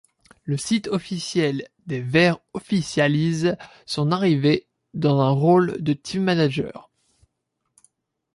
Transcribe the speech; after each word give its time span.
Le 0.45 0.57
site 0.57 0.87
officiel 0.87 1.67
des 1.85 2.01
Verts 2.01 2.39
officialise 2.53 3.55
son 3.85 4.11
arrivée 4.11 4.65
dans 4.95 5.19
un 5.19 5.29
rôle 5.29 5.77
de 5.79 5.93
Team 5.93 6.23
Manager. 6.23 6.89